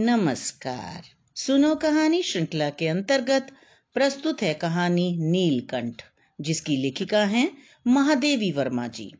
नमस्कार। 0.00 1.02
सुनो 1.34 1.74
कहानी 1.74 2.22
श्रृंखला 2.22 2.70
के 2.70 2.88
अंतर्गत 2.88 3.46
प्रस्तुत 3.94 4.42
है 4.42 4.54
कहानी 4.54 5.16
नीलकंठ, 5.20 6.02
जिसकी 6.40 6.76
लेखिका 6.76 7.24
हैं 7.24 7.58
महादेवी 7.86 8.52
वर्मा 8.52 8.88
जी। 8.88 9.12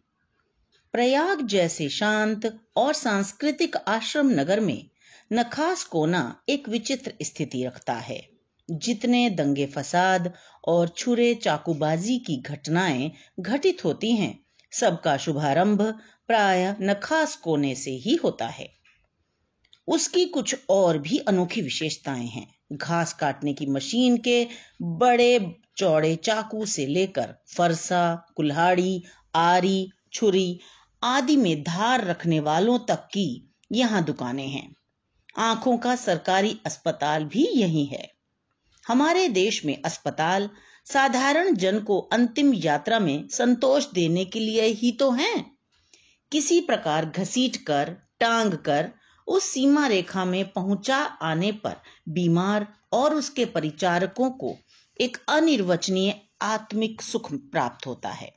प्रयाग 0.92 1.46
जैसे 1.46 1.88
शांत 1.88 2.60
और 2.76 2.94
सांस्कृतिक 2.94 3.76
आश्रम 3.76 4.30
नगर 4.30 4.60
में 4.60 4.90
नखास 5.32 5.84
कोना 5.84 6.42
एक 6.48 6.68
विचित्र 6.68 7.12
स्थिति 7.22 7.64
रखता 7.64 7.94
है। 7.94 8.28
जितने 8.70 9.30
दंगे 9.30 9.66
फसाद 9.66 10.32
और 10.64 10.88
छुरे 10.88 11.34
चाकूबाजी 11.34 12.18
की 12.18 12.36
घटनाएँ 12.36 13.12
घटित 13.40 13.84
होती 13.84 14.12
हैं, 14.12 14.44
सबका 14.72 15.16
शुभारंभ 15.16 15.82
प्राय 16.26 16.76
नखास 16.80 17.36
कोने 17.36 17.74
से 17.74 17.90
ही 17.90 18.14
होता 18.14 18.46
है। 18.46 18.77
उसकी 19.88 20.24
कुछ 20.24 20.56
और 20.70 20.98
भी 20.98 21.18
अनोखी 21.18 21.62
विशेषताएँ 21.62 22.26
हैं। 22.26 22.54
घास 22.72 23.12
काटने 23.12 23.54
की 23.54 23.66
मशीन 23.66 24.16
के 24.16 24.46
बड़े 24.82 25.60
चौड़े 25.76 26.16
चाकू 26.16 26.66
से 26.66 26.86
लेकर 26.86 27.34
फरसा, 27.56 28.26
कुल्हाड़ी, 28.36 29.02
आरी, 29.34 29.90
छुरी 30.12 30.60
आदि 31.02 31.36
में 31.36 31.62
धार 31.62 32.04
रखने 32.04 32.40
वालों 32.40 32.78
तक 32.78 32.96
की 32.96 33.54
यहाँ 33.72 34.04
दुकानें 34.04 34.48
हैं। 34.48 34.74
आँखों 35.38 35.78
का 35.78 35.96
सरकारी 35.96 36.60
अस्पताल 36.66 37.24
भी 37.24 37.48
यही 37.54 37.84
है। 37.84 38.12
हमारे 38.88 39.28
देश 39.28 39.64
में 39.64 39.82
अस्पताल 39.82 40.50
साधारण 40.84 41.54
जन 41.54 41.80
को 41.80 41.98
अंतिम 41.98 42.54
यात्रा 42.54 42.98
में 42.98 43.28
संतोष 43.28 43.86
देने 43.94 44.24
के 44.24 44.40
लिए 44.40 44.62
ही 44.62 44.92
तो 44.92 45.10
हैं। 45.10 45.56
किसी 46.32 46.60
प्रकार 46.60 47.06
घसीट 47.06 47.56
कर 47.56 47.96
टांग 48.20 48.52
कर 48.52 48.92
उस 49.28 49.44
सीमा 49.44 49.86
रेखा 49.86 50.24
में 50.24 50.52
पहुँचा 50.52 50.96
आने 50.96 51.52
पर 51.52 51.76
बीमार 52.08 52.66
और 52.92 53.14
उसके 53.14 53.44
परिचारकों 53.44 54.30
को 54.30 54.56
एक 55.00 55.16
अनिर्वचनीय 55.28 56.20
आत्मिक 56.42 57.02
सुख 57.02 57.32
प्राप्त 57.32 57.86
होता 57.86 58.08
है। 58.08 58.32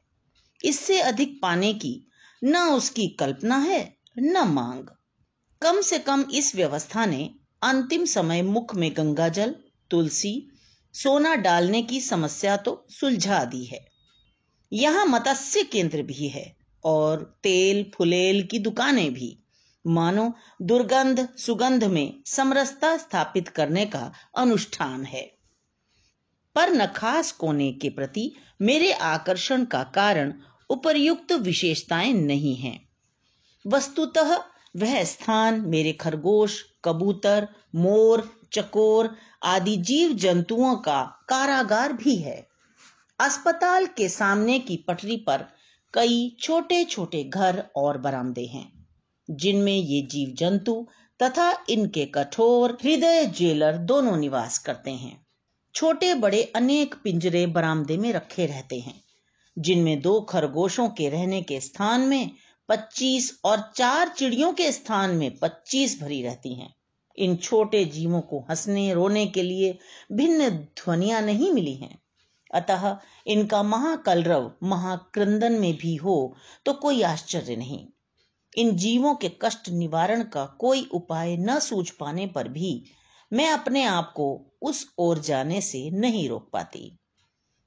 इससे 0.66 1.02
अधिक 1.02 1.39
पाने 1.42 1.73
की 1.73 2.08
न 2.44 2.58
उसकी 2.58 3.08
कल्पना 3.08 3.58
है, 3.58 3.98
न 4.20 4.38
मांग। 4.38 4.88
कम 5.61 5.81
से 5.81 6.00
कम 6.00 6.25
इस 6.33 6.56
व्यवस्था 6.56 7.05
ने 7.05 7.36
अंतिम 7.61 8.05
समय 8.05 8.42
मुख 8.42 8.76
में 8.76 8.92
गंगाजल, 8.98 9.55
तुलसी, 9.92 10.50
सोना 10.94 11.36
डालने 11.36 11.81
की 11.81 12.02
समस्या 12.02 12.58
तो 12.58 12.86
सुलझा 12.89 13.44
दी 13.45 13.66
है। 13.66 13.88
यहाँ 14.73 15.05
मत्स्य 15.05 15.64
केंद्र 15.64 16.02
भी 16.02 16.28
है 16.28 16.58
और 16.83 17.39
तेल, 17.44 17.92
फुलेल 17.95 18.44
की 18.44 18.59
दुकानें 18.59 19.14
भी। 19.14 19.41
मानो 19.87 20.33
दुर्गंध 20.61 21.29
सुगंध 21.37 21.83
में 21.83 22.23
समरसता 22.25 22.97
स्थापित 22.97 23.47
करने 23.47 23.85
का 23.85 24.11
अनुष्ठान 24.37 25.03
है। 25.03 25.37
पर 26.55 26.69
नखास 26.69 27.31
कोने 27.31 27.71
के 27.71 27.89
प्रति 27.89 28.31
मेरे 28.61 28.91
आकर्षण 28.91 29.65
का 29.65 29.83
कारण 29.83 30.33
उपर्युक्त 30.69 31.31
विशेषताएँ 31.31 32.13
नहीं 32.13 32.55
हैं। 32.55 32.89
वस्तुतः 33.67 34.37
वह 34.75 35.03
स्थान 35.03 35.61
मेरे 35.61 35.93
खरगोश, 35.93 36.65
कबूतर, 36.85 37.47
मोर, 37.75 38.41
चकोर 38.53 39.15
आदि 39.43 39.77
जीव 39.77 40.13
जंतुओं 40.13 40.75
का 40.75 41.25
कारागार 41.29 41.93
भी 41.93 42.15
है। 42.15 42.47
अस्पताल 43.19 43.85
के 43.85 44.09
सामने 44.09 44.59
की 44.59 44.77
पटरी 44.77 45.17
पर 45.17 45.45
कई 45.93 46.37
छोटे 46.39 46.83
छोटे 46.83 47.23
घर 47.23 47.63
और 47.75 47.97
बरामदे 47.97 48.45
हैं। 48.45 48.80
जिनमें 49.31 49.73
ये 49.73 50.01
जीव 50.01 50.33
जंतु 50.37 50.75
तथा 51.19 51.51
इनके 51.69 52.05
कठोर 52.05 52.77
हृदय 52.83 53.25
जेलर 53.37 53.77
दोनों 53.77 54.15
निवास 54.17 54.58
करते 54.58 54.92
हैं। 54.92 55.19
छोटे 55.75 56.14
बड़े 56.15 56.43
अनेक 56.55 56.95
पिंजरे 57.03 57.45
बरामदे 57.47 57.97
में 57.97 58.11
रखे 58.14 58.45
रहते 58.45 58.80
हैं, 58.80 59.02
जिनमें 59.58 60.02
दो 60.02 60.20
खरगोशों 60.21 60.89
के 60.89 61.09
रहने 61.09 61.41
के 61.41 61.59
स्थान 61.59 62.02
में 62.02 62.31
पच्चीस 62.70 63.39
और 63.45 63.71
चार 63.75 64.08
चिड़ियों 64.08 64.52
के 64.53 64.71
स्थान 64.71 65.15
में 65.15 65.37
पच्चीस 65.39 65.99
भरी 66.02 66.21
रहती 66.21 66.53
हैं। 66.55 66.73
इन 67.17 67.36
छोटे 67.36 67.83
जीवों 67.86 68.21
को 68.21 68.39
हंसने, 68.49 68.93
रोने 68.93 69.25
के 69.27 69.43
लिए 69.43 69.77
भिन्न 70.11 70.49
ध्वनियाँ 70.49 71.21
नहीं 71.21 71.52
मिली 71.52 71.73
हैं। 71.73 71.97
अतः 72.53 72.95
इनका 73.27 73.64
महाकलरव 73.64 74.52
महाक्रंदन 74.64 75.53
में 75.53 75.73
भी 75.77 75.95
हो 75.95 76.36
तो 76.65 76.73
कोई 76.73 77.02
आश्चर्य 77.02 77.55
नहीं। 77.55 77.86
इन 78.58 78.76
जीवों 78.76 79.16
के 79.16 79.32
कष्ट 79.42 79.70
निवारण 79.70 80.23
का 80.23 80.45
कोई 80.45 80.89
उपाय 80.94 81.38
न 81.38 81.60
सूझ 81.60 81.89
पाने 81.89 82.28
पर 82.28 82.48
भी 82.48 82.84
मैं 83.34 83.50
अपने 83.50 83.84
आप 83.84 84.14
को 84.16 84.45
उस 84.62 84.94
ओर 84.98 85.20
जाने 85.20 85.62
से 85.62 85.89
नहीं 85.89 86.30
रोक 86.30 86.50
पाती। 86.54 86.98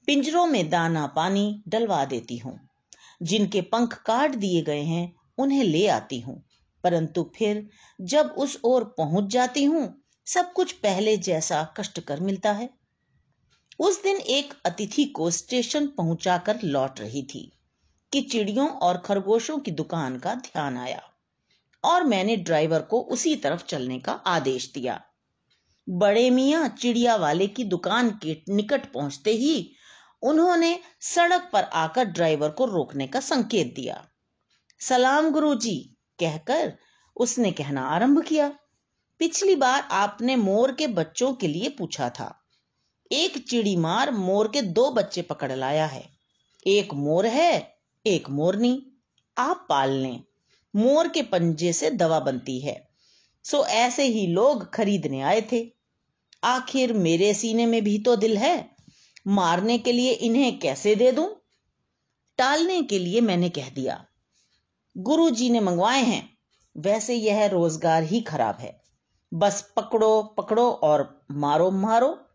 पिंजरों 0.07 0.47
में 0.47 0.71
दाना 0.71 1.07
पानी 1.07 1.63
डलवा 1.69 2.05
देती 2.05 2.39
हूँ। 2.39 2.69
जिनके 3.23 3.61
पंख 3.61 4.03
काट 4.03 4.35
दिए 4.35 4.63
गए 4.63 4.83
हैं, 4.83 5.15
उन्हें 5.39 5.65
ले 5.65 5.89
आती 5.89 6.21
हूँ। 6.21 6.45
परंतु 6.85 7.33
फिर 7.37 7.69
जब 8.01 8.27
उस 8.27 8.61
ओर 8.65 8.85
पहुँच 8.85 9.25
जाती 9.25 9.65
हूँ, 9.65 10.03
सब 10.27 10.53
कुछ 10.53 10.73
पहले 10.73 11.17
जैसा 11.17 11.75
कष्टकर 11.77 12.21
मिलता 12.21 12.53
है। 12.53 12.71
उस 13.79 14.03
दिन 14.03 14.17
एक 14.17 14.55
अतिथि 14.65 15.05
को 15.05 15.31
स्टेशन 15.31 15.87
पहुंचाकर 15.87 16.63
लौट 16.63 17.01
रही 17.01 17.23
थी। 17.23 17.53
कि 18.15 18.21
चिड़ियों 18.21 18.69
और 18.69 18.99
खरगोशों 18.99 19.59
की 19.59 19.71
दुकान 19.71 20.19
का 20.19 20.35
ध्यान 20.35 20.77
आया 20.77 21.03
और 21.85 22.05
मैंने 22.05 22.37
ड्राइवर 22.37 22.83
को 22.83 23.01
उसी 23.01 23.37
तरफ़ 23.37 23.65
चलने 23.65 23.99
का 23.99 24.13
आदेश 24.13 24.73
दिया। 24.75 25.03
बड़े 25.89 26.31
मियाँ 26.31 26.69
चिड़िया 26.69 27.17
वाले 27.17 27.47
की 27.47 27.65
दुकान 27.65 28.11
के 28.11 28.43
निकट 28.49 28.93
पहुँचते 28.93 29.31
ही 29.31 29.73
उन्होंने 30.23 30.81
सड़क 31.01 31.51
पर 31.53 31.63
आकर 31.63 32.05
ड्राइवर 32.05 32.51
को 32.51 32.65
रोकने 32.65 33.07
का 33.07 33.21
संकेत 33.21 33.75
दिया। 33.77 34.09
सलाम 34.81 35.31
गुरुजी, 35.31 35.97
कहकर 36.19 36.79
उसने 37.17 37.53
कहना 37.53 37.83
आरंभ 37.83 38.25
किया। 38.25 38.49
पिछली 39.19 39.55
बार 39.55 39.89
आपने 39.91 40.37
मोर 40.37 40.73
के 40.73 40.87
बच्चों 40.87 41.35
के 41.35 41.49
लिए 41.49 41.69
पूछा 41.69 42.11
था। 42.11 42.45
एक 43.13 43.49
चिड़ी 43.49 43.77
मार 43.77 44.11
मोर 44.11 44.49
के 44.49 44.63
दो 44.63 44.91
बच्चे 44.91 45.23
पकड़ 45.23 45.53
लाया 45.53 45.87
है। 45.87 46.09
एक 46.67 46.95
मोर 46.95 47.27
है 47.27 47.74
एक 48.07 48.31
मोरनी 48.31 48.87
आप 49.39 49.67
पाल 49.69 49.91
लें। 49.91 50.23
मोर 50.77 51.09
के 51.09 51.23
पंजे 51.23 51.73
से 51.73 51.91
दवा 51.91 52.21
बनती 52.21 52.61
है। 52.61 52.89
सो 53.45 53.67
ऐसे 53.67 54.05
ही 54.05 54.27
लोग 54.27 54.75
खरीदने 54.75 55.21
आए 55.21 55.49
थे। 55.53 55.73
आखिर 56.45 56.93
मेरे 56.93 57.35
सीने 57.35 57.67
में 57.67 57.85
भी 57.85 57.99
तो 57.99 58.17
दिल 58.17 58.39
है। 58.39 58.77
मारने 59.27 59.79
के 59.79 59.93
लिए 59.93 60.13
इन्हें 60.13 60.59
कैसे 60.59 60.95
दे 60.95 61.13
दूँ? 61.13 61.43
टालने 62.39 62.83
के 62.83 62.99
लिए 62.99 63.21
मैंने 63.21 63.49
कह 63.49 63.69
दिया। 63.69 64.05
गुरु 64.99 65.31
जी 65.31 65.51
ने 65.51 65.61
मंगवाए 65.61 66.03
हैं। 66.03 66.39
वैसे 66.77 67.15
यह 67.15 67.47
रोज़गार 67.47 68.03
ही 68.03 68.21
खराब 68.21 68.57
है। 68.57 68.83
बस 69.35 69.73
पकड़ो 69.77 70.23
पकड़ो 70.23 70.71
और 70.71 71.27
मारो 71.31 71.71
मारो। 71.71 72.27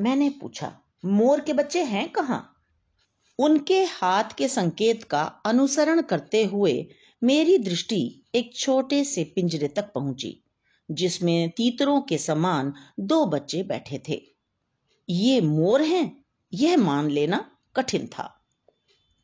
मैंने 0.00 0.30
पूछा, 0.30 0.78
मोर 1.04 1.40
के 1.40 1.52
बच्चे 1.52 1.82
हैं 1.82 2.12
कहाँ? 2.12 2.51
उनके 3.38 3.84
हाथ 3.84 4.24
के 4.38 4.48
संकेत 4.48 5.04
का 5.04 5.22
अनुसरण 5.22 6.02
करते 6.02 6.44
हुए 6.44 6.86
मेरी 7.22 7.58
दृष्टि 7.58 8.24
एक 8.34 8.56
छोटे 8.56 9.04
से 9.04 9.24
पिंजरे 9.24 9.68
तक 9.68 9.92
पहुँची, 9.92 10.44
जिसमें 10.90 11.50
तीतरों 11.50 12.00
के 12.00 12.18
समान 12.18 12.72
दो 13.00 13.26
बच्चे 13.26 13.62
बैठे 13.62 14.02
थे। 14.08 14.22
ये 15.08 15.40
मोर 15.40 15.82
हैं? 15.82 16.24
यह 16.54 16.76
मान 16.76 17.10
लेना 17.10 17.50
कठिन 17.76 18.06
था। 18.06 18.38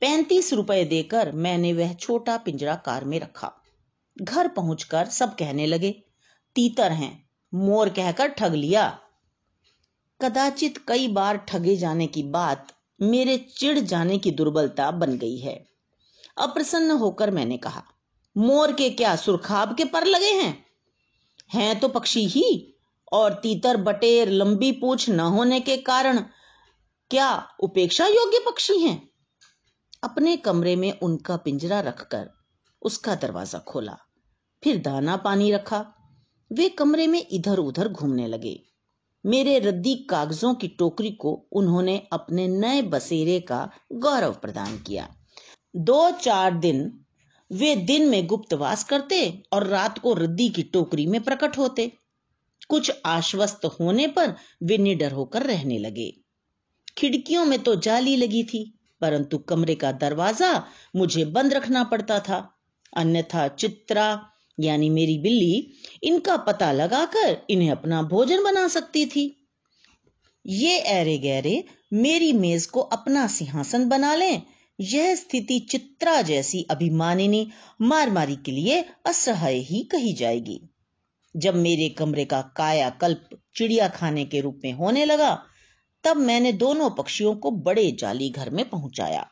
पैंतीस 0.01 0.53
रुपए 0.53 0.85
देकर 0.85 1.33
मैंने 1.33 1.73
वह 1.73 1.93
छोटा 1.93 2.37
पिंजरा 2.37 2.75
कार 2.75 3.05
में 3.05 3.21
रखा। 3.21 3.53
घर 4.23 4.49
पहुंचकर 4.49 5.07
सब 5.07 5.35
कहने 5.37 5.67
लगे, 5.67 5.91
तीतर 6.55 6.93
हैं, 6.93 7.29
मोर 7.55 7.89
कहकर 7.89 8.29
ठग 8.29 8.55
लिया। 8.55 8.99
कदाचित 10.23 10.79
कई 10.89 11.09
बार 11.09 11.37
ठगे 11.37 11.77
जाने 11.77 12.07
की 12.07 12.23
बात 12.23 12.73
मेरे 13.01 13.37
चिढ़ 13.51 13.79
जाने 13.79 14.19
की 14.19 14.31
दुर्बलता 14.31 14.91
बन 14.91 15.17
गई 15.19 15.37
है। 15.39 15.55
अप्रसन्न 16.37 16.91
होकर 16.91 17.31
मैंने 17.31 17.57
कहा, 17.57 17.83
मोर 18.37 18.73
के 18.73 18.89
क्या 18.91 19.15
सुरखाब 19.17 19.77
के 19.77 19.85
पर 19.85 20.05
लगे 20.05 20.33
हैं? 20.33 20.65
हैं 21.55 21.79
तो 21.81 21.89
पक्षी 21.89 22.27
ही, 22.27 22.75
और 23.13 23.35
तीतर 23.35 23.77
बटेर 23.77 24.29
लंबी 24.29 24.73
पूछ 24.73 25.09
न 25.11 25.21
होने 25.21 25.61
के 25.61 25.77
कारण 25.77 26.19
क्या 27.11 27.31
उपेक्षा 27.61 28.07
योग्य 28.07 28.39
पक्षी 28.47 28.79
हैं? 28.79 29.09
अपने 30.03 30.37
कमरे 30.37 30.75
में 30.77 30.93
उनका 30.93 31.37
पिंजरा 31.37 31.81
रखकर 31.81 32.29
उसका 32.83 33.15
दरवाज़ा 33.15 33.59
खोला, 33.59 33.97
फिर 34.63 34.79
दाना 34.79 35.17
पानी 35.17 35.51
रखा। 35.53 35.85
वे 36.51 36.69
कमरे 36.69 37.07
में 37.07 37.25
इधर 37.29 37.59
उधर 37.59 37.89
घूमने 37.89 38.27
लगे। 38.27 38.61
मेरे 39.29 39.59
रद्दी 39.59 39.95
कागजों 40.11 40.55
की 40.55 40.69
टोकरी 40.69 41.11
को 41.11 41.33
उन्होंने 41.53 41.97
अपने 42.13 42.47
नए 42.49 42.83
बसेरे 42.83 43.39
का 43.41 43.69
गौरव 43.93 44.33
प्रदान 44.33 44.79
किया। 44.79 45.09
दो 45.77 46.11
चार 46.11 46.55
दिन 46.55 47.01
वे 47.51 47.75
दिन 47.77 48.09
में 48.09 48.27
गुप्तवास 48.27 48.85
करते 48.85 49.43
और 49.53 49.67
रात 49.67 49.99
को 49.99 50.13
रद्दी 50.15 50.49
की 50.49 50.63
टोकरी 50.63 51.07
में 51.07 51.21
प्रकट 51.21 51.59
होते। 51.59 51.91
कुछ 52.69 52.91
आश्वस्त 53.07 53.65
होने 53.81 54.07
पर 54.07 54.35
वे 54.63 54.79
निडर 54.79 55.13
होकर 55.13 55.43
रहने 55.43 55.79
लगे। 55.79 56.13
खिड़कियों 56.99 57.45
में 57.45 57.59
तो 57.59 57.75
जाली 57.77 58.17
लगी 58.17 58.43
थी, 58.45 58.63
परंतु 59.01 59.39
कमरे 59.39 59.75
का 59.75 59.93
दरवाज़ा 59.93 60.65
मुझे 60.97 61.25
बंद 61.25 61.55
रखना 61.55 61.85
पड़ता 61.85 62.19
था। 62.21 62.39
अन्यथा 62.97 63.47
चित्रा 63.49 64.07
यानी 64.61 64.91
मेरी 64.91 65.19
बिल्ली 65.19 65.73
इनका 66.03 66.37
पता 66.37 66.73
लगाकर 66.73 67.37
इन्हें 67.51 67.71
अपना 67.71 68.03
भोजन 68.03 68.45
बना 68.45 68.69
सकती 68.69 69.07
थी। 69.07 69.49
ये 70.47 70.77
ऐरे 70.79 71.19
गहरे 71.19 71.65
मेरी 71.93 72.33
मेज 72.33 72.67
को 72.67 72.81
अपना 72.81 73.27
सिंहासन 73.27 73.89
बना 73.89 74.15
लें, 74.15 74.43
यह 74.81 75.15
स्थिति 75.15 75.59
चित्रा 75.61 76.23
जैसी 76.23 76.67
अभिमानिनी 76.71 77.47
मारमारी 77.81 78.37
के 78.37 78.53
लिए 78.53 78.85
असहाय 79.07 79.59
ही 79.59 79.83
कही 79.83 80.13
जाएगी। 80.13 80.61
जब 81.37 81.55
मेरे 81.55 81.89
कमरे 81.89 82.25
का 82.25 82.41
काया 82.57 82.91
कल्प 82.91 83.29
चिड़िया 83.57 83.89
खाने 83.89 84.25
के 84.25 84.41
रूप 84.41 84.61
में 84.65 84.73
होने 84.73 85.05
लगा, 85.05 85.43
तब 86.05 86.17
मैंने 86.17 86.53
दोनों 86.53 86.91
पक्षियों 86.91 87.35
को 87.37 87.51
बड़े 87.51 87.91
जाली 87.93 88.31
घर 88.31 88.51
में 88.51 88.69
पहुँचाया। 88.69 89.29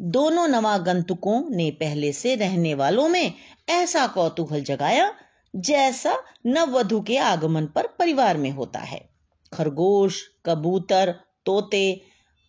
दोनों 0.00 0.48
नवागंतुकों 0.48 1.50
ने 1.50 1.70
पहले 1.70 2.12
से 2.12 2.34
रहने 2.34 2.74
वालों 2.74 3.08
में 3.08 3.32
ऐसा 3.68 4.06
कौतूहल 4.06 4.62
जगाया 4.62 5.14
जैसा 5.56 6.22
नववधु 6.46 7.00
के 7.00 7.16
आगमन 7.16 7.66
पर 7.66 7.86
परिवार 7.86 8.36
में 8.36 8.50
होता 8.50 8.78
है। 8.78 9.08
खरगोश, 9.52 10.22
कबूतर, 10.46 11.20
तोते 11.46 12.00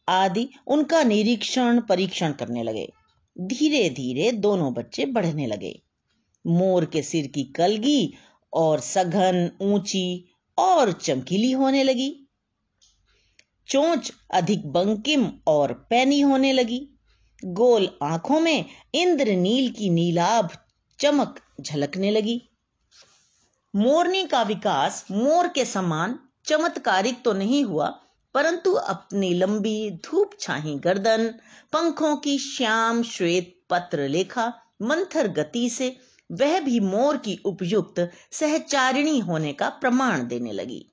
आदि 0.09 0.49
उनका 0.67 1.03
निरीक्षण, 1.03 1.81
परीक्षण 1.81 2.31
करने 2.31 2.63
लगे। 2.63 2.93
धीरे 3.41 3.89
धीरे 3.89 4.31
दोनों 4.31 4.73
बच्चे 4.73 5.05
बढ़ने 5.05 5.47
लगे। 5.47 5.81
मोर 6.47 6.85
के 6.85 7.01
सिर 7.01 7.27
की 7.27 7.43
कलगी 7.43 8.13
और 8.53 8.79
सघन, 8.79 9.51
ऊँची 9.61 10.35
और 10.57 10.91
चमकीली 10.91 11.51
होने 11.51 11.83
लगी। 11.83 12.27
चोंच 13.67 14.11
अधिक 14.33 14.67
बंकिम 14.67 15.31
और 15.47 15.73
पैनी 15.73 16.21
होने 16.21 16.53
लगी। 16.53 16.94
गोल 17.43 17.89
आँखों 18.03 18.39
में 18.39 18.65
इंद्रनील 18.95 19.69
की 19.71 19.89
नीलाभ 19.89 20.49
चमक 20.99 21.39
झलकने 21.61 22.11
लगी। 22.11 22.41
मोरनी 23.73 24.23
का 24.23 24.41
विकास 24.43 25.05
मोर 25.11 25.47
के 25.47 25.65
समान 25.65 26.19
चमत्कारिक 26.45 27.23
तो 27.23 27.33
नहीं 27.33 27.63
हुआ, 27.63 27.87
परंतु 28.35 28.73
अपनी 28.73 29.33
लंबी 29.33 29.89
धूप 30.05 30.31
छाही 30.39 30.75
गर्दन, 30.75 31.27
पंखों 31.73 32.15
की 32.15 32.37
श्याम 32.39 33.03
श्वेत 33.03 33.55
पत्र 33.69 34.07
लेखा 34.07 34.47
मंथर 34.81 35.27
गति 35.27 35.69
से 35.69 35.95
वह 36.29 36.59
भी 36.59 36.79
मोर 36.79 37.17
की 37.17 37.39
उपयुक्त 37.45 37.99
सहचारिणी 38.31 39.19
होने 39.19 39.53
का 39.53 39.69
प्रमाण 39.69 40.27
देने 40.27 40.51
लगी। 40.51 40.85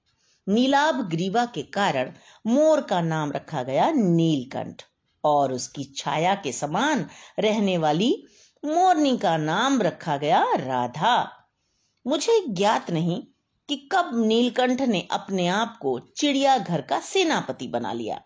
नीलाभ 0.46 1.00
ग्रीवा 1.10 1.44
के 1.44 1.62
कारण 1.62 2.12
मोर 2.46 2.80
का 2.80 3.00
नाम 3.00 3.32
रखा 3.32 3.62
गया 3.62 3.90
नीलकंठ। 3.90 4.82
और 5.24 5.52
उसकी 5.52 5.84
छाया 5.84 6.34
के 6.34 6.52
समान 6.52 7.06
रहने 7.38 7.78
वाली 7.78 8.24
मोरनी 8.64 9.18
का 9.18 9.36
नाम 9.36 9.82
रखा 9.82 10.16
गया 10.16 10.44
राधा। 10.54 11.32
मुझे 12.06 12.44
ज्ञात 12.48 12.90
नहीं 12.90 13.22
कि 13.68 13.88
कब 13.92 14.10
नीलकंठ 14.14 14.80
ने 14.80 15.08
अपने 15.10 15.48
आप 15.48 15.78
को 15.82 15.98
चिड़िया 15.98 16.58
घर 16.58 16.80
का 16.80 17.00
सेनापति 17.00 17.68
बना 17.68 17.92
लिया। 17.92 18.20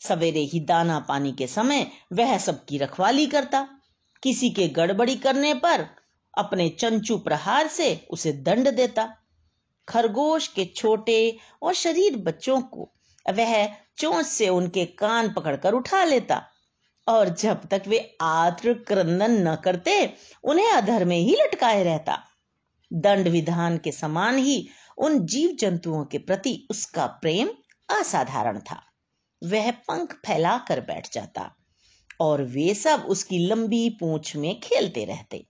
सवेरे 0.00 0.40
ही 0.40 0.60
दाना 0.60 1.00
पानी 1.00 1.32
के 1.32 1.46
समय 1.46 1.90
वह 2.12 2.38
सबकी 2.38 2.78
रखवाली 2.78 3.26
करता। 3.26 3.68
किसी 4.22 4.50
के 4.50 4.68
गड़बड़ी 4.68 5.16
करने 5.16 5.54
पर 5.54 5.86
अपने 6.38 6.68
चंचू 6.68 7.18
प्रहार 7.18 7.68
से 7.68 8.06
उसे 8.10 8.32
दंड 8.32 8.70
देता। 8.70 9.16
खरगोश 9.88 10.48
के 10.48 10.64
छोटे 10.64 11.38
और 11.62 11.74
शरीर 11.74 12.16
बच्चों 12.16 12.60
को 12.60 12.92
वह 13.30 13.66
चोंच 13.98 14.26
से 14.26 14.48
उनके 14.48 14.84
कान 14.86 15.32
पकड़कर 15.32 15.72
उठा 15.72 16.04
लेता। 16.04 16.42
और 17.08 17.28
जब 17.28 17.66
तक 17.66 17.82
वे 17.86 18.16
आत्र 18.20 18.74
क्रंदन 18.74 19.48
न 19.48 19.56
करते, 19.56 20.14
उन्हें 20.44 20.70
अधर 20.70 21.04
में 21.04 21.18
ही 21.18 21.36
लटकाए 21.40 21.84
रहता। 21.84 22.18
दंड 22.92 23.28
विधान 23.28 23.78
के 23.78 23.92
समान 23.92 24.36
ही 24.36 24.68
उन 24.98 25.26
जीव 25.26 25.50
जंतुओं 25.50 26.04
के 26.04 26.18
प्रति 26.18 26.66
उसका 26.70 27.06
प्रेम 27.06 27.48
असाधारण 27.88 28.58
था। 28.58 28.82
वह 29.44 29.70
पंख 29.70 30.12
फैलाकर 30.12 30.80
बैठ 30.80 31.12
जाता 31.12 31.56
और 32.20 32.42
वे 32.42 32.74
सब 32.74 33.04
उसकी 33.08 33.38
लंबी 33.38 33.90
पूंछ 33.90 34.36
में 34.36 34.60
खेलते 34.60 35.04
रहते। 35.04 35.46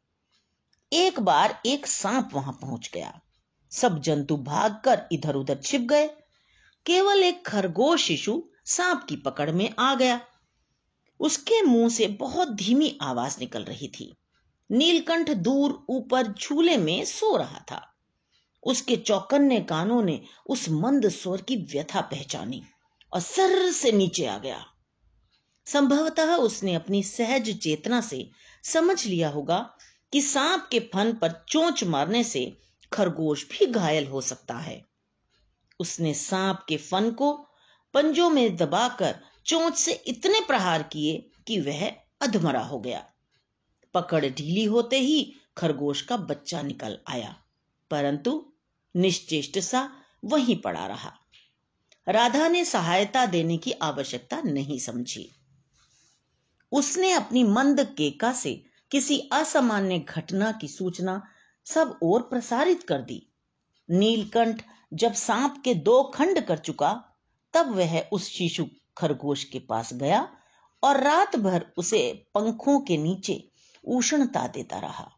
एक 0.93 1.21
बार 1.21 1.61
एक 1.67 1.87
सांप 1.87 2.31
वहाँ 2.33 2.53
पहुँच 2.53 2.91
गया। 2.95 3.21
सब 3.71 4.01
जंतु 4.01 4.37
भागकर 4.37 5.03
इधर 5.13 5.35
उधर 5.35 5.59
छिप 5.65 5.81
गए 5.81 6.11
केवल 6.89 7.23
एक 7.23 7.47
खरगोश 7.47 8.05
शिशु 8.05 8.43
सांप 8.65 9.07
की 9.09 9.17
पकड़ 9.17 9.51
में 9.51 9.75
आ 9.79 9.95
गया। 9.95 10.21
उसके 11.21 11.63
मुँह 11.63 11.89
से 11.89 12.07
बहुत 12.07 12.49
धीमी 12.49 12.99
आवाज़ 13.03 13.41
निकल 13.41 13.63
रही 13.63 13.89
थी। 13.89 14.17
नीलकंठ 14.71 15.31
दूर 15.31 15.87
ऊपर 15.89 16.27
झूले 16.27 16.77
में 16.77 17.05
सो 17.05 17.37
रहा 17.37 17.65
था। 17.71 17.95
उसके 18.63 18.97
चौकन्ने 18.97 19.61
कानों 19.61 20.03
ने 20.03 20.23
उस 20.47 20.69
मंद 20.69 21.09
स्वर 21.09 21.43
की 21.43 21.57
व्यथा 21.57 22.01
पहचानी 22.01 22.63
और 23.13 23.21
सर 23.21 23.71
से 23.71 23.93
नीचे 23.93 24.27
आ 24.27 24.39
गया। 24.39 24.67
संभवतः 25.67 26.35
उसने 26.35 26.75
अपनी 26.75 27.03
सहज 27.03 27.59
चेतना 27.59 28.01
से 28.01 28.31
समझ 28.65 29.07
लिया 29.07 29.29
होगा 29.29 29.75
कि 30.13 30.23
सांप 30.23 30.69
के 30.71 30.81
फन 30.81 31.13
पर 31.13 31.45
चोंच 31.49 31.85
मारने 31.85 32.25
से 32.25 32.59
खरगोश 32.93 33.49
भी 33.49 33.67
घायल 33.67 34.07
हो 34.07 34.21
सकता 34.21 34.55
है। 34.55 34.88
उसने 35.81 36.15
सांप 36.15 36.65
के 36.69 36.77
फन 36.77 37.11
को 37.11 37.33
पंजों 37.95 38.31
में 38.31 38.57
दबाकर 38.57 39.19
चोंच 39.47 39.77
से 39.77 39.93
इतने 40.07 40.41
प्रहार 40.41 40.83
किए 40.83 41.31
कि 41.47 41.61
वह 41.61 41.87
अधमरा 42.21 42.61
हो 42.61 42.79
गया। 42.81 43.05
पकड़ 43.95 44.25
ढीली 44.25 44.65
होते 44.65 44.99
ही 44.99 45.35
खरगोश 45.57 46.03
का 46.03 46.17
बच्चा 46.17 46.63
निकल 46.63 46.99
आया, 47.09 47.35
परंतु 47.91 48.53
निश्चेष्ट 48.95 49.59
सा 49.59 49.89
वहीं 50.25 50.57
पड़ा 50.57 50.87
रहा। 50.87 51.13
राधा 52.07 52.49
ने 52.49 52.65
सहायता 52.65 53.27
देने 53.27 53.57
की 53.57 53.73
आवश्यकता 53.73 54.41
नहीं 54.43 54.79
समझी। 54.79 55.29
उसने 56.73 57.13
अपनी 57.13 57.45
मंद 57.45 57.81
केका 57.99 58.33
से 58.33 58.55
किसी 58.91 59.19
असामान्य 59.33 59.99
घटना 59.99 60.51
की 60.53 60.69
सूचना 60.69 61.23
सब 61.67 61.99
और 62.03 62.23
प्रसारित 62.23 62.83
कर 62.83 63.03
दी। 63.03 63.23
नीलकंठ 63.89 64.63
जब 64.93 65.13
सांप 65.13 65.61
के 65.65 65.75
दो 65.75 66.03
खंड 66.03 66.41
कर 66.41 66.59
चुका, 66.59 67.05
तब 67.55 67.75
वह 67.77 67.99
उस 68.13 68.29
शिशु 68.29 68.67
खरगोश 68.99 69.45
के 69.45 69.59
पास 69.59 69.93
गया 69.95 70.29
और 70.83 71.01
रात 71.01 71.37
भर 71.37 71.67
उसे 71.77 72.29
पंखों 72.35 72.81
के 72.81 72.97
नीचे 72.97 73.49
उष्णता 73.85 74.47
देता 74.47 74.79
रहा। 74.79 75.11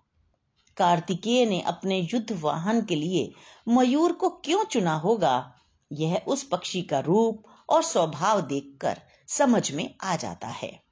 कार्तिकेय 0.77 1.47
ने 1.47 1.61
अपने 1.61 1.99
युद्ध 2.15 2.33
वाहन 2.33 2.83
के 2.83 2.97
लिए 2.97 3.33
मयूर 3.69 4.13
को 4.13 4.29
क्यों 4.31 4.65
चुना 4.65 4.95
होगा, 4.95 5.55
यह 5.93 6.23
उस 6.27 6.43
पक्षी 6.43 6.83
का 6.83 7.01
रूप 7.01 7.43
और 7.69 7.83
स्वभाव 7.83 8.41
देखकर 8.41 9.01
समझ 9.29 9.71
में 9.73 9.95
आ 10.03 10.17
जाता 10.17 10.49
है। 10.49 10.83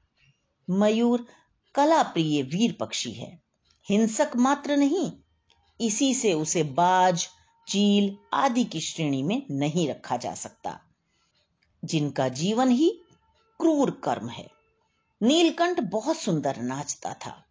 मयूर 0.69 1.25
कला 1.75 2.03
प्रिय 2.03 2.41
वीर 2.41 2.77
पक्षी 2.79 3.11
है, 3.11 3.41
हिंसक 3.89 4.31
मात्र 4.35 4.77
नहीं, 4.77 5.11
इसी 5.79 6.13
से 6.13 6.33
उसे 6.33 6.63
बाज 6.63 7.27
चील 7.69 8.17
आदि 8.33 8.63
की 8.63 8.79
श्रेणी 8.79 9.23
में 9.23 9.43
नहीं 9.51 9.89
रखा 9.89 10.17
जा 10.17 10.33
सकता। 10.33 10.79
जिनका 11.85 12.29
जीवन 12.29 12.69
ही 12.69 12.89
क्रूर 13.59 14.01
कर्म 14.03 14.29
है। 14.29 14.49
नीलकंठ 15.23 15.79
बहुत 15.79 16.17
सुंदर 16.17 16.57
नाचता 16.57 17.13
था। 17.13 17.45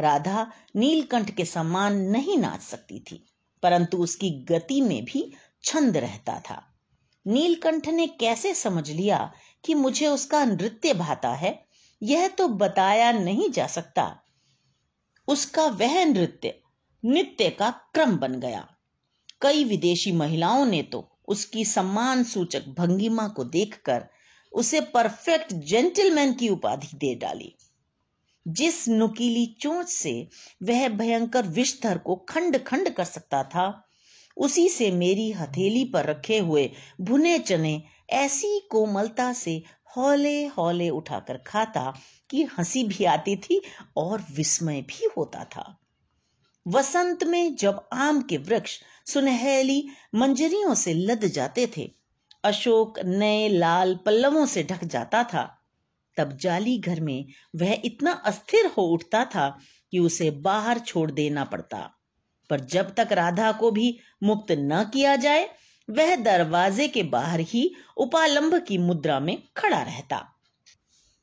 राधा 0.00 0.52
नीलकंठ 0.76 1.30
के 1.30 1.44
समान 1.44 1.96
नहीं 1.96 2.38
नाच 2.38 2.60
सकती 2.60 3.00
थी, 3.00 3.26
परंतु 3.62 3.98
उसकी 3.98 4.30
गति 4.30 4.80
में 4.80 5.04
भी 5.04 5.32
छंद 5.64 5.96
रहता 5.96 6.40
था। 6.40 6.74
नीलकंठ 7.26 7.88
ने 7.88 8.06
कैसे 8.06 8.54
समझ 8.54 8.90
लिया 8.90 9.32
कि 9.64 9.74
मुझे 9.74 10.06
उसका 10.06 10.44
नृत्य 10.44 10.94
भाता 10.94 11.34
है, 11.34 11.66
यह 12.02 12.28
तो 12.28 12.48
बताया 12.48 13.12
नहीं 13.12 13.50
जा 13.50 13.66
सकता। 13.66 14.20
उसका 15.28 15.66
वह 15.66 16.04
नृत्य, 16.04 16.60
नित्य 17.04 17.50
का 17.50 17.70
क्रम 17.70 18.16
बन 18.16 18.40
गया। 18.40 18.74
कई 19.40 19.64
विदेशी 19.64 20.12
महिलाओं 20.12 20.64
ने 20.66 20.82
तो 20.82 21.08
उसकी 21.28 21.64
सम्मान 21.64 22.24
सूचक 22.24 22.68
भंगिमा 22.68 23.28
को 23.28 23.44
देखकर 23.44 24.04
उसे 24.52 24.80
परफेक्ट 24.80 25.52
जेंटलमैन 25.52 26.32
की 26.32 26.48
उपाधि 26.48 26.96
दे 26.96 27.14
डाली, 27.14 27.54
जिस 28.46 28.88
नुकीली 28.88 29.46
चोंच 29.60 29.88
से 29.88 30.28
वह 30.62 30.88
भयंकर 30.88 31.46
विषधर 31.46 31.98
को 31.98 32.16
खंड 32.16 32.58
खंड 32.64 32.90
कर 32.90 33.04
सकता 33.04 33.42
था, 33.44 33.84
उसी 34.36 34.68
से 34.68 34.90
मेरी 34.90 35.30
हथेली 35.32 35.84
पर 35.84 36.06
रखे 36.06 36.38
हुए 36.38 36.70
भुने 37.00 37.38
चने 37.38 37.82
ऐसी 38.10 38.60
कोमलता 38.70 39.32
से 39.32 39.62
हौले 39.96 40.46
हौले 40.46 40.88
उठाकर 40.90 41.36
खाता 41.36 41.92
कि 42.30 42.42
हँसी 42.42 42.84
भी 42.84 43.04
आती 43.04 43.36
थी 43.36 43.60
और 43.96 44.24
विस्मय 44.32 44.80
भी 44.82 45.08
होता 45.16 45.44
था। 45.44 45.78
वसंत 46.68 47.24
में 47.24 47.56
जब 47.56 47.88
आम 47.92 48.22
के 48.22 48.36
वृक्ष 48.36 48.80
सुनहली 49.06 49.88
मंजरियों 50.14 50.74
से 50.74 50.94
लद 50.94 51.24
जाते 51.24 51.70
थे, 51.76 51.92
अशोक 52.44 52.98
नए 52.98 53.48
लाल 53.48 53.98
पल्लवों 54.06 54.46
से 54.46 54.62
ढक 54.62 54.84
जाता 54.84 55.24
था, 55.24 55.62
तब 56.16 56.36
जाली 56.36 56.78
घर 56.78 57.00
में 57.00 57.26
वह 57.56 57.82
इतना 57.84 58.12
अस्थिर 58.12 58.66
हो 58.66 58.82
उठता 58.82 59.24
था 59.24 59.58
कि 59.90 59.98
उसे 59.98 60.30
बाहर 60.30 60.78
छोड़ 60.78 61.10
देना 61.10 61.44
पड़ता। 61.44 61.94
पर 62.50 62.60
जब 62.60 62.94
तक 62.94 63.08
राधा 63.12 63.52
को 63.52 63.70
भी 63.70 63.98
मुक्त 64.22 64.52
न 64.52 64.90
किया 64.92 65.16
जाए, 65.16 65.50
वह 65.90 66.16
दरवाजे 66.16 66.88
के 66.88 67.02
बाहर 67.02 67.40
ही 67.40 67.74
उपालंब 67.96 68.58
की 68.58 68.78
मुद्रा 68.78 69.20
में 69.20 69.42
खड़ा 69.56 69.82
रहता। 69.82 70.26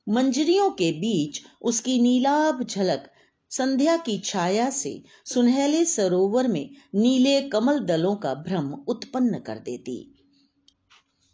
मंजरियों 0.10 0.72
के 0.72 0.92
बीच 0.92 1.42
उसकी 1.62 2.02
नीलाभ 2.02 2.64
झलक 2.64 3.12
संध्या 3.58 3.98
की 3.98 4.18
छाया 4.20 4.70
से 4.70 5.04
सुनहले 5.26 5.86
सरोवर 5.86 6.48
में 6.48 6.70
नीले 6.96 7.42
कमल 7.42 7.80
दलों 7.80 8.16
का 8.16 8.34
भ्रम 8.34 8.72
उत्पन्न 8.88 9.40
कर 9.40 9.60
देती। 9.60 10.16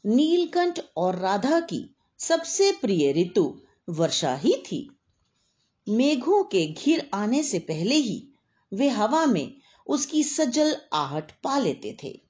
नीलकंठ 0.05 0.79
और 0.97 1.15
राधा 1.15 1.59
की 1.59 1.95
सबसे 2.19 2.71
प्रिय 2.71 3.11
ऋतु 3.13 3.45
वर्षा 3.89 4.35
ही 4.35 4.53
थी। 4.53 4.89
मेघों 5.89 6.43
के 6.43 6.65
घिर 6.67 7.09
आने 7.13 7.43
से 7.43 7.59
पहले 7.59 7.95
ही 7.95 8.33
वे 8.73 8.89
हवा 8.89 9.25
में 9.25 9.53
उसकी 9.87 10.23
सजल 10.23 10.75
आहट 10.93 11.31
पा 11.43 11.57
लेते 11.59 11.97
थे 12.03 12.21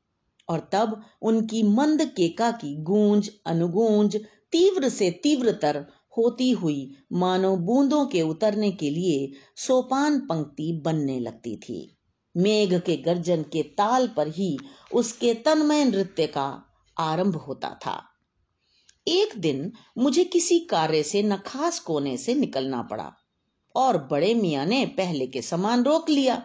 और 0.49 0.69
तब 0.71 1.01
उनकी 1.21 1.63
मंद 1.63 2.05
केका 2.05 2.51
की 2.51 2.75
गूंज, 2.83 3.31
अनुगूंज 3.45 4.15
तीव्र 4.51 4.89
से 4.89 5.11
तीव्रतर 5.23 5.85
होती 6.17 6.49
हुई 6.51 6.91
मानो 7.13 7.55
बूंदों 7.55 8.05
के 8.05 8.21
उतरने 8.21 8.71
के 8.71 8.89
लिए 8.89 9.31
सोपान 9.57 10.19
पंक्ति 10.19 10.71
बनने 10.85 11.19
लगती 11.19 11.55
थी। 11.55 11.97
मेघ 12.35 12.79
के 12.79 12.95
गर्जन 12.97 13.43
के 13.43 13.63
ताल 13.63 14.07
पर 14.07 14.27
ही 14.27 14.57
उसके 14.93 15.33
तन्मय 15.33 15.85
नृत्य 15.85 16.27
का 16.27 16.63
आरंभ 16.97 17.35
होता 17.35 17.69
था। 17.85 18.01
एक 19.07 19.37
दिन 19.37 19.71
मुझे 19.97 20.23
किसी 20.23 20.59
कार्य 20.59 21.03
से 21.03 21.23
नखास 21.23 21.79
कोने 21.79 22.17
से 22.17 22.35
निकलना 22.35 22.81
पड़ा 22.81 23.11
और 23.75 23.97
बड़े 24.11 24.33
मियाँ 24.33 24.65
ने 24.65 24.85
पहले 24.85 25.27
के 25.27 25.41
समान 25.41 25.83
रोक 25.83 26.09
लिया। 26.09 26.43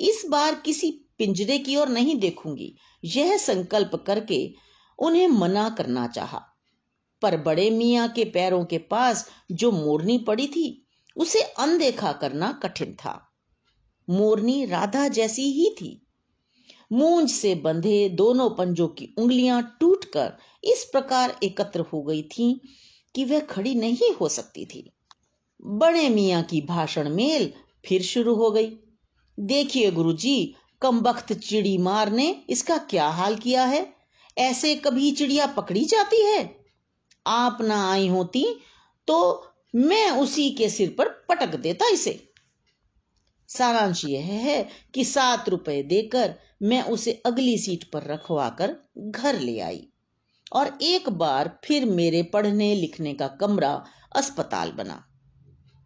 इस 0.00 0.24
बार 0.30 0.54
किसी 0.54 0.90
पिंजरे 1.18 1.58
की 1.58 1.76
ओर 1.76 1.88
नहीं 1.88 2.14
देखूँगी, 2.16 2.74
यह 3.04 3.36
संकल्प 3.36 3.94
करके 4.06 4.54
उन्हें 4.98 5.28
मना 5.28 5.68
करना 5.68 6.06
चाहा। 6.06 6.42
पर 7.22 7.36
बड़े 7.36 7.70
मियाँ 7.70 8.08
के 8.08 8.24
पैरों 8.24 8.64
के 8.64 8.78
पास 8.78 9.30
जो 9.52 9.72
मोरनी 9.72 10.18
पड़ी 10.18 10.46
थी, 10.46 10.86
उसे 11.16 11.40
अनदेखा 11.40 12.12
करना 12.12 12.52
कठिन 12.52 12.92
था। 12.94 13.32
मोरनी 14.10 14.64
राधा 14.64 15.08
जैसी 15.08 15.42
ही 15.42 15.70
थी। 15.70 16.06
मूंज 16.92 17.30
से 17.30 17.54
बंधे 17.54 18.08
दोनों 18.08 18.50
पंजों 18.50 18.88
की 18.88 19.14
उंगलियाँ 19.18 19.76
टूटकर 19.80 20.32
इस 20.64 20.88
प्रकार 20.92 21.38
एकत्र 21.44 21.80
हो 21.80 22.02
गई 22.02 22.22
थीं 22.22 22.56
कि 23.14 23.24
वह 23.24 23.40
खड़ी 23.40 23.74
नहीं 23.74 24.14
हो 24.14 24.28
सकती 24.28 24.66
थी। 24.66 24.92
बड़े 25.64 26.08
मियाँ 26.08 26.42
की 26.42 26.60
भाषण 26.60 27.08
मेल 27.08 27.52
फिर 27.86 28.02
शुरू 28.02 28.34
हो 28.34 28.50
गई। 28.50 28.78
देखिए 29.40 29.90
गुरुजी, 29.90 30.54
कमबख्त 30.82 31.32
चिड़ी 31.32 31.78
मार 31.78 32.12
ने 32.12 32.44
इसका 32.50 32.78
क्या 32.78 33.08
हाल 33.08 33.36
किया 33.36 33.64
है? 33.64 33.94
ऐसे 34.38 34.74
कभी 34.74 35.12
चिड़िया 35.12 35.46
पकड़ी 35.46 35.84
जाती 35.84 36.26
है? 36.26 36.59
आप 37.26 37.58
ना 37.62 37.90
आई 37.90 38.08
होती 38.08 38.44
तो 39.08 39.46
मैं 39.74 40.10
उसी 40.10 40.50
के 40.50 40.68
सिर 40.70 40.94
पर 40.98 41.08
पटक 41.28 41.54
देता 41.56 41.88
इसे। 41.88 42.12
सारांश 43.48 44.04
यह 44.04 44.24
है 44.24 44.68
कि 44.94 45.04
सात 45.04 45.48
रुपए 45.48 45.82
देकर 45.82 46.34
मैं 46.62 46.82
उसे 46.82 47.12
अगली 47.26 47.58
सीट 47.58 47.84
पर 47.84 48.02
रखवाकर 48.02 48.76
घर 48.98 49.40
ले 49.40 49.58
आई 49.60 49.86
और 50.52 50.78
एक 50.82 51.08
बार 51.08 51.58
फिर 51.64 51.84
मेरे 51.84 52.22
पढ़ने 52.22 52.74
लिखने 52.74 53.14
का 53.14 53.28
कमरा 53.40 53.72
अस्पताल 54.16 54.72
बना। 54.72 55.04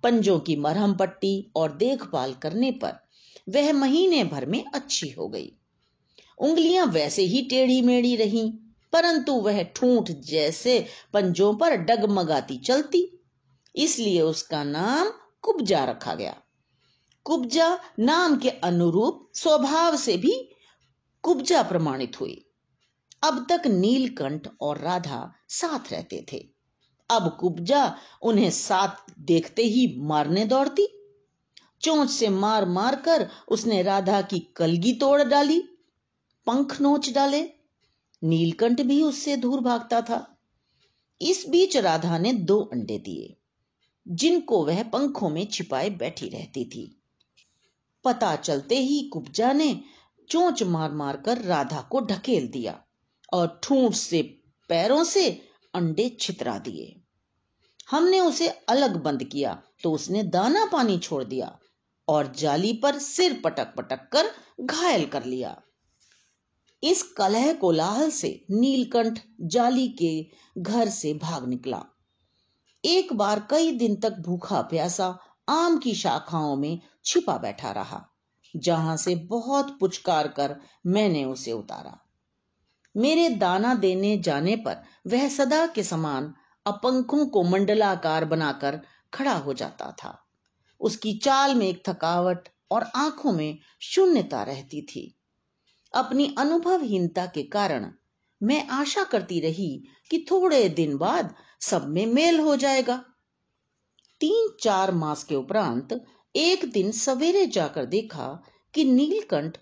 पंजों 0.02 0.38
की 0.40 0.56
मरहम 0.56 0.94
पट्टी 0.94 1.52
और 1.56 1.72
देखभाल 1.72 2.34
करने 2.34 2.70
पर 2.70 2.98
वह 3.48 3.72
महीने 3.72 4.24
भर 4.24 4.46
में 4.46 4.64
अच्छी 4.74 5.10
हो 5.10 5.28
गई। 5.28 5.50
उंगलियाँ 6.38 6.86
वैसे 6.86 7.22
ही 7.22 7.42
टेढ़ी 7.42 7.80
मेढ़ी 7.82 8.14
रहीं 8.16 8.52
परंतु 8.94 9.32
वह 9.32 9.62
ठूंठ 9.62 10.10
जैसे 10.10 10.86
पंजों 11.12 11.54
पर 11.54 11.76
डगमगाती 11.76 12.58
चलती। 12.58 13.24
इसलिए 13.76 14.20
उसका 14.20 14.64
नाम 14.64 15.12
कुब्जा 15.42 15.84
रखा 15.84 16.14
गया। 16.14 16.36
कुब्जा 17.24 17.78
नाम 17.98 18.36
के 18.36 18.50
अनुरूप 18.50 19.30
स्वभाव 19.34 19.96
से 19.96 20.16
भी 20.16 20.50
कुब्जा 21.22 21.62
प्रमाणित 21.62 22.20
हुई। 22.20 22.50
अब 23.22 23.46
तक 23.48 23.66
नीलकंठ 23.66 24.48
और 24.60 24.78
राधा 24.78 25.32
साथ 25.48 25.92
रहते 25.92 26.26
थे। 26.32 26.48
अब 27.10 27.36
कुब्जा 27.40 27.96
उन्हें 28.22 28.50
साथ 28.50 29.12
देखते 29.18 29.62
ही 29.62 29.96
मारने 29.98 30.44
दौड़ती। 30.44 30.86
चोंच 31.82 32.10
से 32.10 32.28
मार 32.28 32.66
मार 32.66 32.96
कर 32.96 33.30
उसने 33.48 33.82
राधा 33.82 34.22
की 34.22 34.38
कलगी 34.38 34.92
तोड़ 34.92 35.22
डाली, 35.22 35.60
पंख 36.46 36.80
नोच 36.80 37.12
डाले 37.12 37.53
नीलकंठ 38.24 38.80
भी 38.80 39.02
उससे 39.02 39.36
दूर 39.36 39.60
भागता 39.60 40.00
था। 40.00 40.26
इस 41.20 41.44
बीच 41.48 41.76
राधा 41.76 42.18
ने 42.18 42.32
दो 42.32 42.58
अंडे 42.62 42.98
दिए, 42.98 43.34
जिनको 44.06 44.64
वह 44.66 44.82
पंखों 44.82 45.28
में 45.28 45.46
छिपाए 45.46 45.90
बैठी 45.90 46.28
रहती 46.28 46.64
थी। 46.64 46.84
पता 48.04 48.34
चलते 48.36 48.78
ही 48.78 49.00
कुब्जा 49.08 49.52
ने 49.52 49.80
चोंच 50.28 50.62
मार 50.62 50.92
मार 50.92 51.16
कर 51.16 51.42
राधा 51.42 51.80
को 51.82 52.00
ढकेल 52.00 52.48
दिया 52.48 52.80
और 53.32 53.60
ठूंठ 53.62 53.94
से 53.94 54.22
पैरों 54.70 55.02
से 55.04 55.28
अंडे 55.74 56.08
छितरा 56.20 56.58
दिए। 56.58 56.94
हमने 57.90 58.20
उसे 58.20 58.48
अलग 58.68 58.96
बंद 59.02 59.24
किया 59.24 59.52
तो 59.82 59.92
उसने 59.92 60.22
दाना 60.22 60.64
पानी 60.66 60.98
छोड़ 60.98 61.22
दिया 61.24 61.58
और 62.08 62.32
जाली 62.36 62.72
पर 62.72 62.98
सिर 62.98 63.40
पटक 63.44 63.74
पटक 63.76 64.08
कर 64.12 64.30
घायल 64.60 65.06
कर 65.06 65.24
लिया। 65.24 65.60
इस 66.84 67.02
कलह 67.02 67.52
कोलाहल 67.52 68.10
से 68.10 68.46
नीलकंठ 68.50 69.18
जाली 69.40 69.88
के 69.88 70.26
घर 70.58 70.88
से 70.88 71.14
भाग 71.14 71.48
निकला। 71.48 71.84
एक 72.84 73.12
बार 73.12 73.46
कई 73.50 73.72
दिन 73.72 73.96
तक 73.96 74.12
भूखा 74.12 74.60
प्यासा 74.62 75.18
आम 75.48 75.78
की 75.78 75.94
शाखाओं 75.94 76.56
में 76.56 76.80
छिपा 77.04 77.36
बैठा 77.38 77.70
रहा, 77.70 78.08
जहाँ 78.56 78.96
से 78.96 79.14
बहुत 79.14 79.76
पुचकार 79.80 80.28
कर 80.28 80.56
मैंने 80.86 81.24
उसे 81.24 81.52
उतारा। 81.52 81.98
मेरे 82.96 83.28
दाना 83.28 83.74
देने 83.74 84.18
जाने 84.18 84.56
पर 84.56 84.82
वह 85.06 85.28
सदा 85.28 85.66
के 85.66 85.82
समान 85.82 86.34
अपंखों 86.66 87.26
को 87.26 87.42
मंडलाकार 87.42 88.24
बनाकर 88.24 88.80
खड़ा 89.14 89.34
हो 89.34 89.54
जाता 89.54 89.90
था। 89.90 90.18
उसकी 90.80 91.18
चाल 91.18 91.54
में 91.54 91.68
एक 91.68 91.82
थकावट 91.88 92.48
और 92.70 92.82
आँखों 92.82 93.32
में 93.32 93.58
शून्यता 93.80 94.42
रहती 94.42 94.82
थी। 94.82 95.14
अपनी 95.94 96.34
अनुभवहीनता 96.38 97.26
के 97.26 97.42
कारण 97.42 97.90
मैं 98.42 98.68
आशा 98.68 99.04
करती 99.04 99.40
रही 99.40 99.84
कि 100.10 100.26
थोड़े 100.30 100.68
दिन 100.68 100.96
बाद 100.96 101.34
सब 101.60 101.88
में 101.88 102.06
मेल 102.06 102.40
हो 102.40 102.56
जाएगा। 102.56 103.04
तीन 104.20 104.56
चार 104.60 104.92
मास 104.92 105.24
के 105.24 105.34
उपरांत 105.34 106.04
एक 106.36 106.72
दिन 106.72 106.90
सवेरे 106.90 107.46
जाकर 107.46 107.84
देखा 107.84 108.42
कि 108.74 108.84
नीलकंठ 108.84 109.56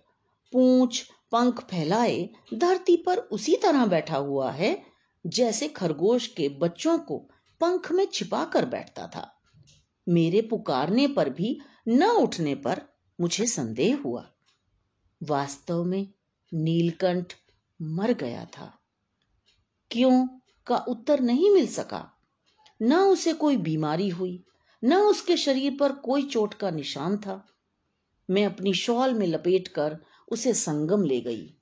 पूंछ, 0.53 1.11
पंख 1.33 1.61
फैलाए, 1.61 2.29
धरती 2.55 2.97
पर 2.97 3.19
उसी 3.19 3.57
तरह 3.57 3.87
बैठा 3.87 4.17
हुआ 4.17 4.51
है, 4.51 4.83
जैसे 5.27 5.69
खरगोश 5.69 6.27
के 6.27 6.49
बच्चों 6.49 6.99
को 6.99 7.19
पंख 7.61 7.93
में 7.93 8.07
छिपा 8.13 8.45
कर 8.45 8.65
बैठता 8.65 9.07
था। 9.07 9.43
मेरे 10.09 10.41
पुकारने 10.41 11.07
पर 11.09 11.31
भी 11.31 11.61
न 11.89 12.05
उठने 12.05 12.55
पर 12.55 12.83
मुझे 13.21 13.47
संदेह 13.47 14.03
हुआ। 14.05 14.33
वास्तव 15.23 15.85
में 15.85 16.09
नीलकंठ 16.55 17.35
मर 17.83 18.13
गया 18.13 18.45
था। 18.45 18.79
क्यों? 19.91 20.29
का 20.67 20.77
उत्तर 20.77 21.21
नहीं 21.21 21.51
मिल 21.51 21.67
सका। 21.67 22.19
न 22.83 22.95
उसे 22.95 23.33
कोई 23.33 23.57
बीमारी 23.57 24.09
हुई, 24.09 24.45
न 24.85 24.95
उसके 24.95 25.37
शरीर 25.37 25.77
पर 25.81 25.93
कोई 25.93 26.23
चोट 26.23 26.55
का 26.55 26.71
निशान 26.71 27.17
था। 27.17 27.47
मैं 28.31 28.47
अपनी 28.47 28.75
शॉल 28.75 29.15
में 29.15 29.27
लपेटकर 29.27 29.99
उसे 30.29 30.55
संगम 30.55 31.03
ले 31.03 31.21
गई। 31.21 31.55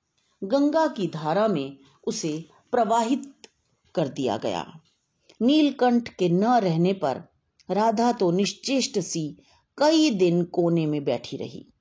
गंगा 0.43 0.87
की 0.87 1.07
धारा 1.07 1.47
में 1.47 1.77
उसे 2.07 2.49
प्रवाहित 2.71 3.33
कर 3.95 4.07
दिया 4.07 4.37
गया। 4.37 4.79
नीलकंठ 5.41 6.09
के 6.09 6.29
न 6.29 6.43
रहने 6.43 6.93
पर 6.93 7.23
राधा 7.71 8.11
तो 8.11 8.31
निश्चेष्ट 8.31 8.99
सी 8.99 9.37
कई 9.77 10.11
दिन 10.11 10.43
कोने 10.43 10.85
में 10.85 11.03
बैठी 11.03 11.37
रही। 11.37 11.73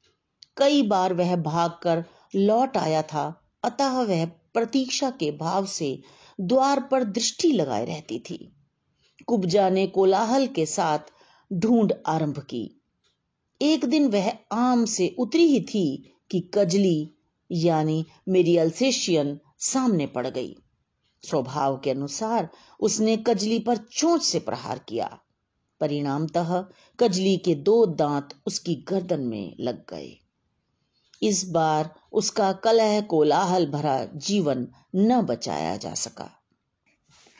कई 0.56 0.82
बार 0.82 1.14
वह 1.14 1.36
भागकर 1.36 2.04
लौट 2.34 2.76
आया 2.76 3.02
था, 3.02 3.50
अतः 3.64 3.90
वह 3.90 4.26
प्रतीक्षा 4.26 5.10
के 5.10 5.30
भाव 5.30 5.66
से 5.66 6.02
द्वार 6.40 6.80
पर 6.80 7.04
दृष्टि 7.04 7.52
लगाए 7.52 7.84
रहती 7.84 8.18
थी। 8.18 8.52
कुब्जा 9.26 9.70
ने 9.70 9.86
कोलाहल 9.86 10.46
के 10.46 10.66
साथ 10.66 10.98
ढूंढ 11.52 11.92
आरंभ 12.06 12.38
की। 12.38 12.82
एक 13.62 13.84
दिन 13.84 14.08
वह 14.08 14.32
आम 14.52 14.84
से 14.84 15.16
उतरी 15.18 15.44
ही 15.44 15.60
थी 15.60 16.14
कि 16.30 16.50
कजली, 16.54 17.14
यानी 17.52 18.06
मेरी 18.28 18.56
अल्सेशियन, 18.56 19.40
सामने 19.58 20.06
पड़ 20.06 20.26
गई। 20.26 20.56
स्वभाव 21.22 21.78
के 21.78 21.90
अनुसार 21.90 22.48
उसने 22.80 23.16
कजली 23.16 23.58
पर 23.58 23.76
चोंच 23.76 24.22
से 24.22 24.38
प्रहार 24.38 24.78
किया। 24.78 25.20
परिणामतः 25.80 26.64
कजली 27.00 27.36
के 27.36 27.54
दो 27.54 27.86
दांत 27.86 28.28
उसकी 28.46 28.74
गर्दन 28.74 29.20
में 29.20 29.56
लग 29.60 29.90
गए। 29.90 30.19
इस 31.22 31.50
बार 31.50 31.94
उसका 32.12 32.52
कलह 32.52 33.00
कोलाहल 33.00 33.66
भरा 33.66 34.04
जीवन 34.04 34.68
न 34.96 35.22
बचाया 35.22 35.76
जा 35.76 35.94
सका। 35.94 36.30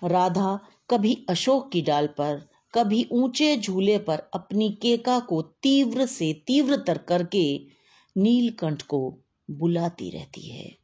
राधा 0.04 0.60
कभी 0.90 1.26
अशोक 1.28 1.72
की 1.72 1.82
डाल 1.82 2.06
पर, 2.06 2.49
कभी 2.75 3.08
ऊँचे 3.12 3.56
झूले 3.56 3.99
पर 3.99 4.22
अपनी 4.34 4.78
केका 4.82 5.20
को 5.20 5.42
तीव्र 5.42 6.06
से 6.06 6.42
तीव्रतर 6.46 6.99
करके 6.99 7.60
नीलकंठ 8.16 8.82
को 8.82 9.18
बुलाती 9.50 10.10
रहती 10.10 10.40
है। 10.40 10.76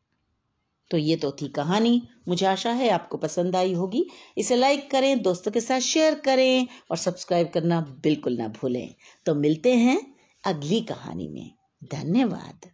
तो 0.91 0.97
ये 0.97 1.17
तो 1.17 1.33
थी 1.33 1.49
कहानी। 1.49 2.09
मुझे 2.29 2.47
आशा 2.47 2.71
है 2.71 2.89
आपको 2.91 3.17
पसंद 3.17 3.57
आई 3.57 3.73
होगी। 3.73 4.07
इसे 4.39 4.57
लाइक 4.57 4.91
करें, 4.91 5.23
दोस्तों 5.23 5.51
के 5.51 5.61
साथ 5.61 5.81
शेयर 5.81 6.15
करें 6.15 6.67
और 6.91 6.97
सब्सक्राइब 6.97 7.49
करना 7.49 7.81
बिल्कुल 7.81 8.37
ना 8.37 8.49
भूलें। 8.49 8.95
तो 9.27 9.35
मिलते 9.35 9.75
हैं 9.75 10.15
अगली 10.45 10.81
कहानी 10.81 11.29
में। 11.29 11.56
धन्यवाद। 11.85 12.71